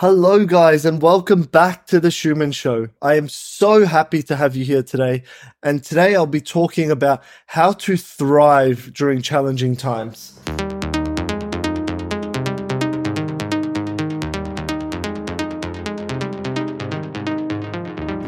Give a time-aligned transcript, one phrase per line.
[0.00, 2.88] Hello, guys, and welcome back to the Chouman Show.
[3.00, 5.22] I am so happy to have you here today.
[5.62, 10.38] And today I'll be talking about how to thrive during challenging times.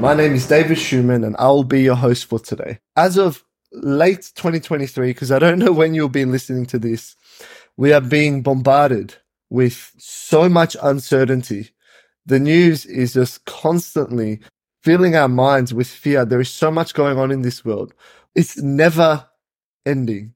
[0.00, 2.78] My name is David Chouman, and I'll be your host for today.
[2.96, 7.14] As of late 2023, because I don't know when you'll be listening to this,
[7.76, 9.16] we are being bombarded
[9.50, 11.70] with so much uncertainty.
[12.26, 14.40] The news is just constantly
[14.82, 16.24] filling our minds with fear.
[16.24, 17.94] There is so much going on in this world.
[18.34, 19.26] It's never
[19.86, 20.34] ending.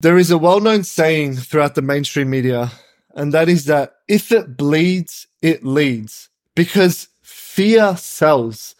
[0.00, 2.70] There is a well known saying throughout the mainstream media,
[3.14, 8.74] and that is that if it bleeds, it leads because fear sells.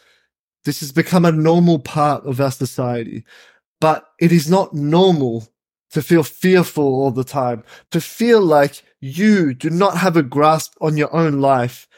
[0.64, 3.24] This has become a normal part of our society,
[3.80, 5.48] but it is not normal
[5.92, 10.74] to feel fearful all the time, to feel like you do not have a grasp
[10.80, 11.88] on your own life.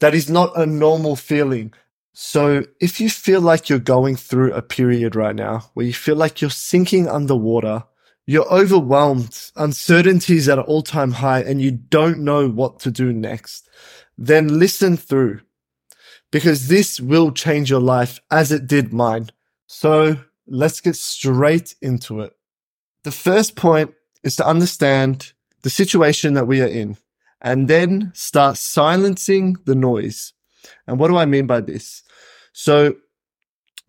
[0.00, 1.72] That is not a normal feeling.
[2.12, 6.16] So if you feel like you're going through a period right now where you feel
[6.16, 7.84] like you're sinking underwater,
[8.26, 13.12] you're overwhelmed, uncertainties at an all time high, and you don't know what to do
[13.12, 13.68] next,
[14.18, 15.40] then listen through
[16.30, 19.30] because this will change your life as it did mine.
[19.66, 22.37] So let's get straight into it.
[23.08, 26.98] The first point is to understand the situation that we are in
[27.40, 30.34] and then start silencing the noise.
[30.86, 32.02] And what do I mean by this?
[32.52, 32.96] So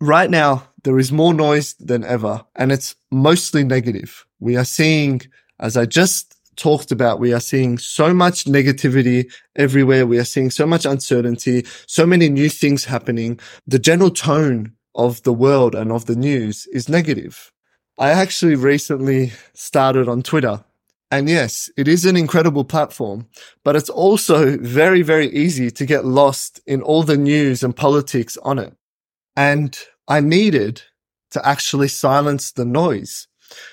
[0.00, 4.24] right now, there is more noise than ever, and it's mostly negative.
[4.38, 5.20] We are seeing,
[5.58, 10.06] as I just talked about, we are seeing so much negativity everywhere.
[10.06, 13.38] We are seeing so much uncertainty, so many new things happening.
[13.66, 17.52] The general tone of the world and of the news is negative.
[18.00, 20.64] I actually recently started on Twitter
[21.10, 23.26] and yes, it is an incredible platform,
[23.64, 28.38] but it's also very, very easy to get lost in all the news and politics
[28.42, 28.74] on it.
[29.36, 29.76] And
[30.06, 30.82] I needed
[31.32, 33.26] to actually silence the noise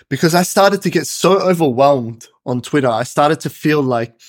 [0.09, 2.89] because I started to get so overwhelmed on Twitter.
[2.89, 4.19] I started to feel like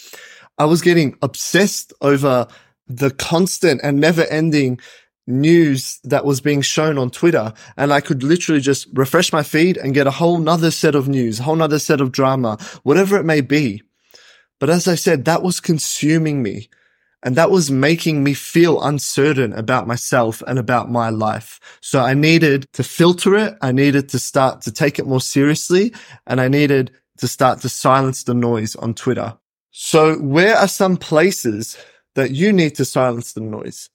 [0.59, 2.47] I was getting obsessed over
[2.87, 4.81] the constant and never ending
[5.28, 7.53] news that was being shown on Twitter.
[7.77, 11.09] And I could literally just refresh my feed and get a whole nother set of
[11.09, 13.83] news, a whole nother set of drama, whatever it may be.
[14.59, 16.69] But as I said, that was consuming me.
[17.22, 21.59] And that was making me feel uncertain about myself and about my life.
[21.81, 23.55] So I needed to filter it.
[23.60, 25.93] I needed to start to take it more seriously.
[26.28, 29.37] And I needed to start to silence the noise on Twitter.
[29.72, 31.77] So where are some places
[32.15, 33.91] that you need to silence the noise?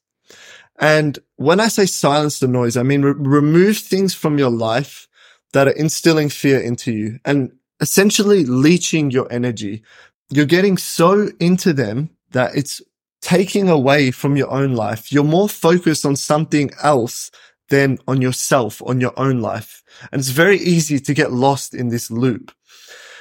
[0.80, 5.08] And when I say silence the noise, I mean re- remove things from your life
[5.54, 9.84] that are instilling fear into you and essentially leeching your energy.
[10.30, 12.82] You're getting so into them that it's
[13.22, 15.12] taking away from your own life.
[15.12, 17.30] You're more focused on something else
[17.70, 19.84] than on yourself, on your own life.
[20.12, 22.52] And it's very easy to get lost in this loop.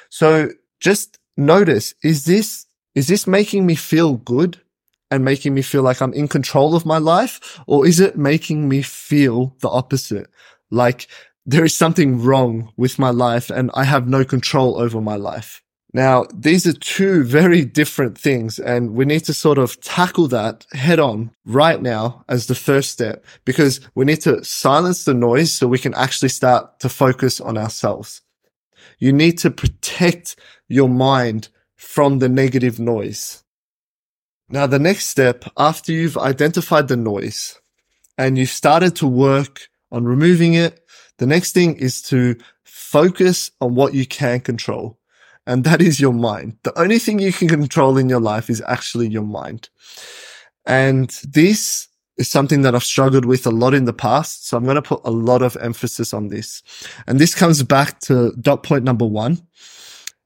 [0.09, 4.61] So just notice, is this, is this making me feel good?
[5.13, 7.61] And making me feel like I'm in control of my life?
[7.67, 10.29] Or is it making me feel the opposite?
[10.71, 11.07] Like
[11.45, 15.63] there is something wrong with my life and I have no control over my life.
[15.95, 20.67] Now, these are two very different things and we need to sort of tackle that
[20.73, 25.53] head on right now as the first step because we need to silence the noise
[25.53, 28.23] so we can actually start to focus on ourselves.
[28.99, 30.37] You need to protect
[30.69, 33.42] your mind from the negative noise.
[34.53, 37.59] Now, the next step after you've identified the noise
[38.19, 40.85] and you've started to work on removing it,
[41.17, 44.99] the next thing is to focus on what you can control.
[45.47, 46.59] And that is your mind.
[46.65, 49.71] The only thing you can control in your life is actually your mind.
[50.67, 54.49] And this is something that I've struggled with a lot in the past.
[54.49, 56.63] So I'm going to put a lot of emphasis on this.
[57.07, 59.39] And this comes back to dot point number one.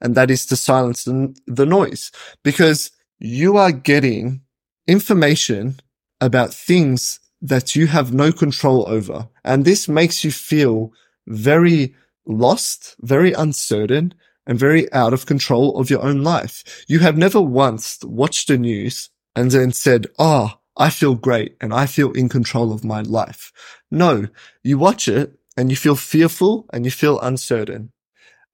[0.00, 2.10] And that is to silence the, noise
[2.42, 4.43] because you are getting
[4.87, 5.80] information
[6.21, 9.28] about things that you have no control over.
[9.45, 10.92] And this makes you feel
[11.27, 11.95] very
[12.27, 14.15] lost, very uncertain,
[14.47, 16.84] and very out of control of your own life.
[16.89, 21.74] You have never once watched the news and then said, Oh, I feel great and
[21.74, 23.53] I feel in control of my life.
[23.91, 24.28] No,
[24.62, 27.92] you watch it and you feel fearful and you feel uncertain.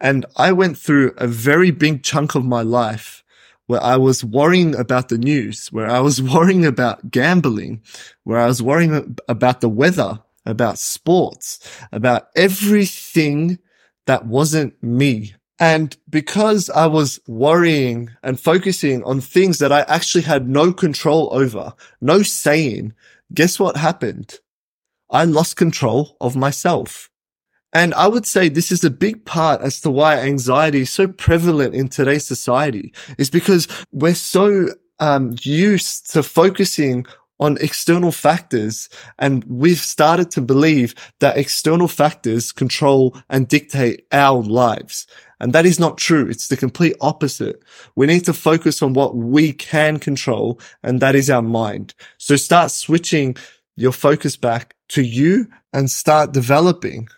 [0.00, 3.22] And I went through a very big chunk of my life
[3.72, 7.80] where I was worrying about the news, where I was worrying about gambling,
[8.24, 11.58] where I was worrying about the weather, about sports,
[11.90, 13.58] about everything
[14.04, 15.34] that wasn't me.
[15.58, 21.30] And because I was worrying and focusing on things that I actually had no control
[21.32, 21.72] over,
[22.02, 22.92] no saying,
[23.32, 24.38] guess what happened?
[25.08, 27.08] I lost control of myself.
[27.72, 31.08] And I would say this is a big part as to why anxiety is so
[31.08, 37.06] prevalent in today's society is because we're so um, used to focusing
[37.40, 38.88] on external factors.
[39.18, 45.06] And we've started to believe that external factors control and dictate our lives.
[45.40, 46.28] And that is not true.
[46.28, 47.60] It's the complete opposite.
[47.96, 50.60] We need to focus on what we can control.
[50.84, 51.94] And that is our mind.
[52.18, 53.36] So start switching
[53.74, 57.08] your focus back to you and start developing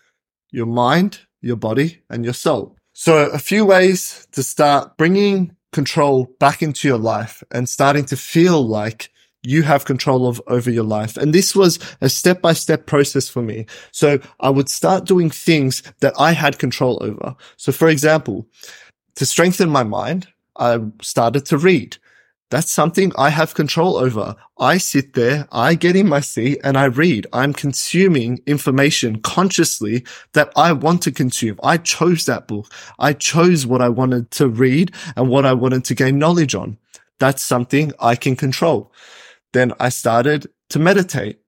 [0.55, 2.75] your mind, your body and your soul.
[2.93, 8.17] So a few ways to start bringing control back into your life and starting to
[8.17, 9.11] feel like
[9.43, 11.17] you have control of over your life.
[11.17, 13.65] And this was a step by step process for me.
[13.91, 17.35] So I would start doing things that I had control over.
[17.57, 18.47] So for example,
[19.15, 21.97] to strengthen my mind, I started to read.
[22.55, 24.33] That's something I have control over.
[24.57, 27.27] I sit there, I get in my seat and I read.
[27.33, 31.59] I'm consuming information consciously that I want to consume.
[31.61, 32.71] I chose that book.
[32.97, 36.77] I chose what I wanted to read and what I wanted to gain knowledge on.
[37.19, 38.89] That's something I can control.
[39.51, 41.41] Then I started to meditate.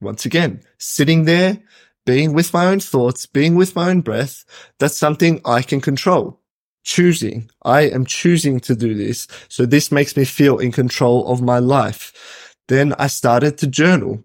[0.00, 1.64] Once again, sitting there,
[2.06, 4.44] being with my own thoughts, being with my own breath.
[4.78, 6.43] That's something I can control.
[6.84, 7.50] Choosing.
[7.62, 9.26] I am choosing to do this.
[9.48, 12.12] So this makes me feel in control of my life.
[12.68, 14.22] Then I started to journal.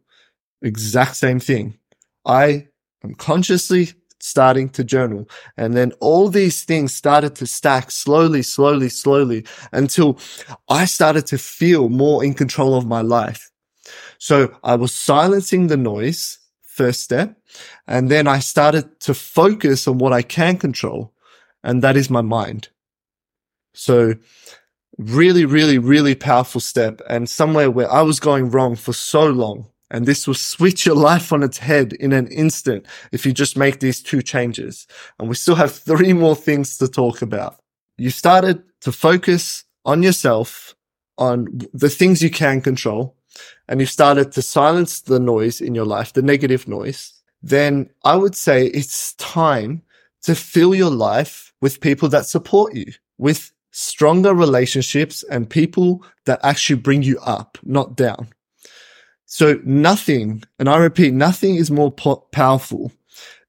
[0.62, 1.80] Exact same thing.
[2.26, 2.68] I
[3.04, 5.30] am consciously starting to journal.
[5.58, 10.20] And then all these things started to stack slowly, slowly, slowly until
[10.68, 13.50] I started to feel more in control of my life.
[14.18, 17.38] So I was silencing the noise, first step.
[17.88, 21.14] And then I started to focus on what I can control.
[21.64, 22.70] And that is my mind.
[23.74, 24.16] So
[24.98, 29.68] really, really, really powerful step and somewhere where I was going wrong for so long.
[29.92, 33.58] And this will switch your life on its head in an instant if you just
[33.58, 34.86] make these two changes.
[35.18, 37.60] And we still have three more things to talk about.
[37.98, 40.76] You started to focus on yourself,
[41.18, 43.16] on the things you can control,
[43.68, 47.14] and you started to silence the noise in your life, the negative noise.
[47.42, 49.82] Then I would say it's time
[50.24, 52.86] to fill your life with people that support you,
[53.18, 58.28] with stronger relationships and people that actually bring you up, not down.
[59.26, 62.92] So nothing, and I repeat, nothing is more po- powerful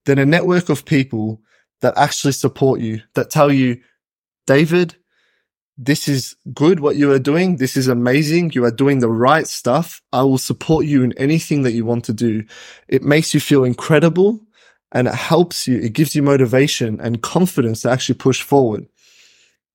[0.04, 1.40] than a network of people
[1.80, 3.80] that actually support you, that tell you,
[4.46, 4.96] David,
[5.78, 7.56] this is good what you are doing.
[7.56, 8.52] This is amazing.
[8.52, 10.02] You are doing the right stuff.
[10.12, 12.44] I will support you in anything that you want to do.
[12.88, 14.40] It makes you feel incredible
[14.92, 15.78] and it helps you.
[15.78, 18.86] It gives you motivation and confidence to actually push forward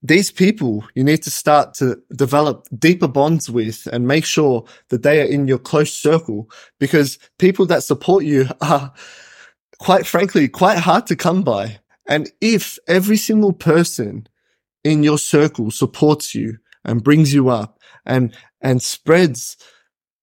[0.08, 5.02] these people you need to start to develop deeper bonds with and make sure that
[5.02, 8.94] they are in your close circle because people that support you are
[9.80, 11.80] quite frankly quite hard to come by.
[12.08, 14.28] And if every single person
[14.84, 19.58] in your circle supports you and brings you up and, and spreads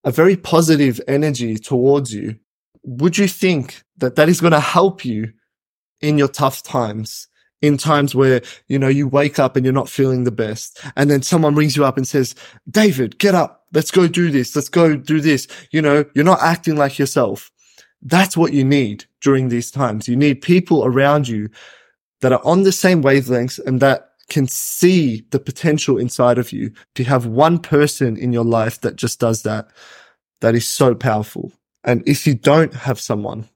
[0.04, 2.36] a very positive energy towards you,
[2.84, 5.32] would you think that that is going to help you
[6.00, 7.28] in your tough times?
[7.62, 10.80] in times where, you know, you wake up and you're not feeling the best.
[10.96, 12.34] And then someone rings you up and says,
[12.68, 13.64] David, get up.
[13.72, 14.54] Let's go do this.
[14.54, 15.46] Let's go do this.
[15.70, 17.50] You know, you're not acting like yourself.
[18.02, 20.08] That's what you need during these times.
[20.08, 21.48] You need people around you
[22.20, 26.72] that are on the same wavelengths and that can see the potential inside of you.
[26.96, 29.68] To have one person in your life that just does that,
[30.40, 31.52] that is so powerful.
[31.84, 33.48] And if you don't have someone,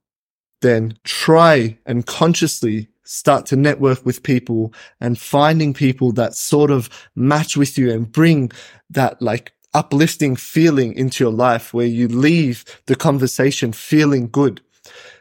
[0.63, 6.91] then try and consciously start to network with people and finding people that sort of
[7.15, 8.51] match with you and bring
[8.91, 14.61] that like uplifting feeling into your life where you leave the conversation feeling good,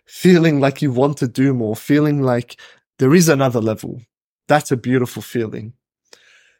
[0.05, 2.59] feeling like you want to do more, feeling like
[2.97, 4.01] there is another level.
[4.47, 5.73] That's a beautiful feeling.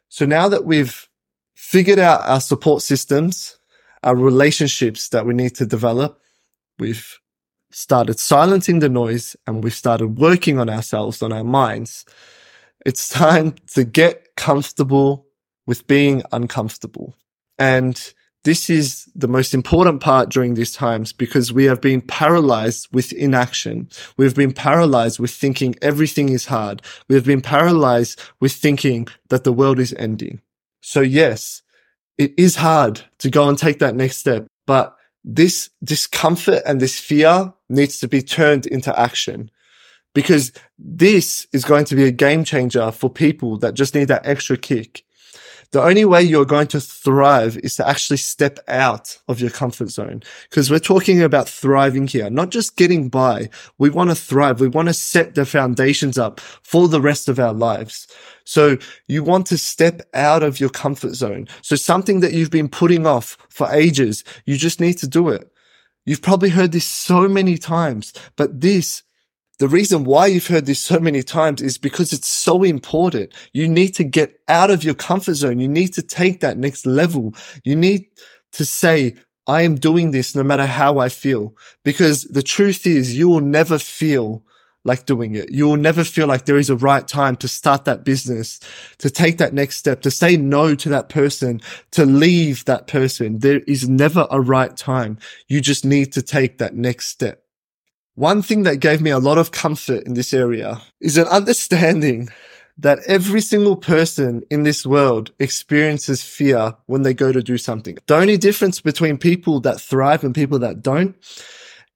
[0.08, 1.08] So now that we've
[1.54, 3.58] figured out our support systems,
[4.04, 6.20] our relationships that we need to develop,
[6.78, 7.18] we've
[7.70, 12.04] started silencing the noise and we've started working on ourselves, on our minds,
[12.84, 15.26] it's time to get comfortable
[15.66, 17.14] with being uncomfortable.
[17.58, 18.12] And
[18.44, 23.12] this is the most important part during these times because we have been paralyzed with
[23.12, 23.88] inaction.
[24.16, 26.80] We've been paralyzed with thinking everything is hard.
[27.08, 30.40] We have been paralyzed with thinking that the world is ending.
[30.80, 31.62] So yes,
[32.18, 34.95] it is hard to go and take that next step, but
[35.26, 39.50] this discomfort and this fear needs to be turned into action
[40.14, 44.24] because this is going to be a game changer for people that just need that
[44.24, 45.04] extra kick.
[45.76, 49.90] The only way you're going to thrive is to actually step out of your comfort
[49.90, 50.22] zone.
[50.48, 53.50] Cause we're talking about thriving here, not just getting by.
[53.76, 54.58] We want to thrive.
[54.58, 58.08] We want to set the foundations up for the rest of our lives.
[58.44, 61.46] So you want to step out of your comfort zone.
[61.60, 65.52] So something that you've been putting off for ages, you just need to do it.
[66.06, 69.02] You've probably heard this so many times, but this
[69.58, 73.32] the reason why you've heard this so many times is because it's so important.
[73.52, 75.58] You need to get out of your comfort zone.
[75.58, 77.34] You need to take that next level.
[77.64, 78.06] You need
[78.52, 79.14] to say,
[79.46, 81.54] I am doing this no matter how I feel.
[81.84, 84.42] Because the truth is you will never feel
[84.84, 85.50] like doing it.
[85.50, 88.60] You will never feel like there is a right time to start that business,
[88.98, 91.60] to take that next step, to say no to that person,
[91.92, 93.40] to leave that person.
[93.40, 95.18] There is never a right time.
[95.48, 97.45] You just need to take that next step.
[98.16, 102.30] One thing that gave me a lot of comfort in this area is an understanding
[102.78, 107.98] that every single person in this world experiences fear when they go to do something.
[108.06, 111.14] The only difference between people that thrive and people that don't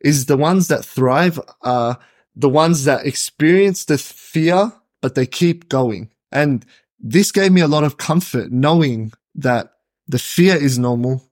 [0.00, 1.98] is the ones that thrive are
[2.36, 6.10] the ones that experience the fear, but they keep going.
[6.30, 6.66] And
[6.98, 9.72] this gave me a lot of comfort knowing that
[10.06, 11.24] the fear is normal.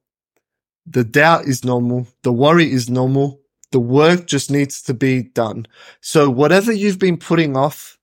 [0.87, 2.07] The doubt is normal.
[2.23, 5.67] The worry is normal the work just needs to be done.
[6.01, 7.99] So whatever you've been putting off,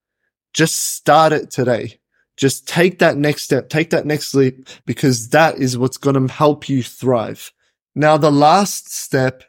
[0.54, 2.00] just start it today.
[2.38, 6.34] Just take that next step, take that next leap because that is what's going to
[6.34, 7.52] help you thrive.
[7.96, 9.44] Now, the last step,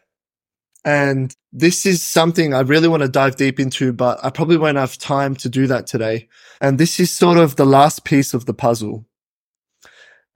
[0.84, 4.76] and this is something I really want to dive deep into, but I probably won't
[4.76, 6.28] have time to do that today.
[6.60, 9.04] And this is sort of the last piece of the puzzle.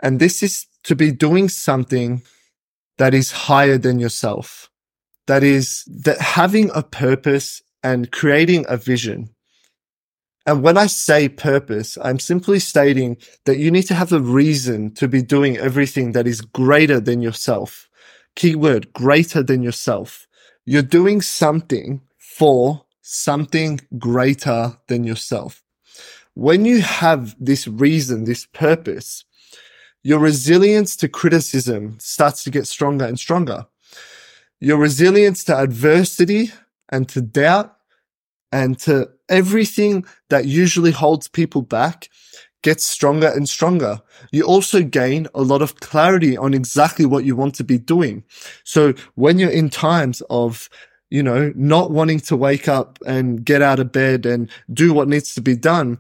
[0.01, 2.23] And this is to be doing something
[2.99, 4.71] that is higher than yourself.
[5.27, 9.31] That is that having a purpose and creating a vision.
[10.47, 14.93] And when I say purpose, I'm simply stating that you need to have a reason
[14.95, 17.89] to be doing everything that is greater than yourself.
[18.37, 20.27] Keyword greater than yourself.
[20.65, 25.63] You're doing something for something greater than yourself.
[26.35, 29.25] When you have this reason, this purpose,
[30.03, 33.67] your resilience to criticism starts to get stronger and stronger
[34.61, 36.53] your resilience to adversity
[36.91, 37.77] and to doubt
[38.53, 42.09] and to everything that usually holds people back
[42.63, 44.01] gets stronger and stronger.
[44.33, 48.23] You also gain a lot of clarity on exactly what you want to be doing.
[48.65, 50.69] So when you're in times of,
[51.09, 55.09] you know, not wanting to wake up and get out of bed and do what
[55.09, 55.99] needs to be done,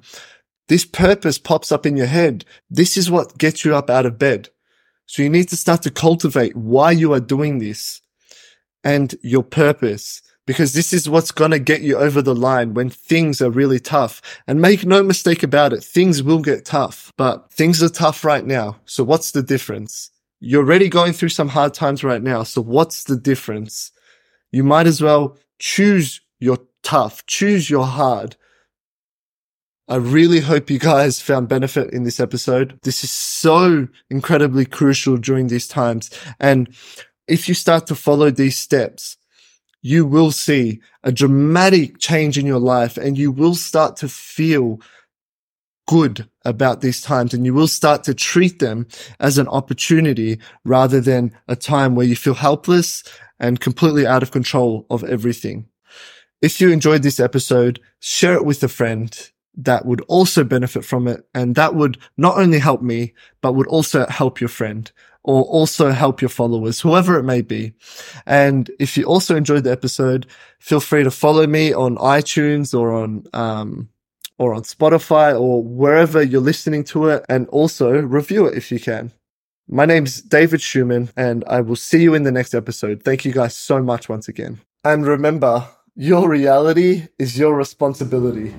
[0.68, 2.44] this purpose pops up in your head.
[2.68, 4.50] This is what gets you up out of bed.
[5.06, 8.02] So you need to start to cultivate why you are doing this
[8.84, 12.90] and your purpose because this is what's going to get you over the line when
[12.90, 14.20] things are really tough.
[14.48, 18.44] And make no mistake about it, things will get tough, but things are tough right
[18.44, 18.80] now.
[18.84, 20.10] So what's the difference?
[20.40, 22.42] You're already going through some hard times right now.
[22.42, 23.92] So what's the difference?
[24.50, 28.34] You might as well choose your tough, choose your hard.
[29.86, 32.78] I really hope you guys found benefit in this episode.
[32.82, 36.10] This is so incredibly crucial during these times.
[36.38, 36.74] And
[37.30, 39.16] if you start to follow these steps,
[39.82, 44.80] you will see a dramatic change in your life and you will start to feel
[45.86, 48.86] good about these times and you will start to treat them
[49.20, 53.02] as an opportunity rather than a time where you feel helpless
[53.38, 55.66] and completely out of control of everything.
[56.42, 61.08] If you enjoyed this episode, share it with a friend that would also benefit from
[61.08, 61.26] it.
[61.34, 64.90] And that would not only help me, but would also help your friend
[65.22, 67.72] or also help your followers, whoever it may be.
[68.26, 70.26] And if you also enjoyed the episode,
[70.58, 73.90] feel free to follow me on iTunes or on, um,
[74.38, 78.80] or on Spotify or wherever you're listening to it and also review it if you
[78.80, 79.12] can.
[79.68, 83.02] My name's David Chouman and I will see you in the next episode.
[83.02, 84.60] Thank you guys so much once again.
[84.82, 88.54] And remember, your reality is your responsibility.